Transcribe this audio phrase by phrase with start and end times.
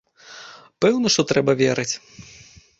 [0.85, 1.89] Пэўна, што трэба верыць.